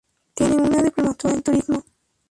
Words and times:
Tiene 0.33 0.55
una 0.55 0.81
diplomatura 0.81 1.35
en 1.35 1.43
Turismo. 1.43 1.83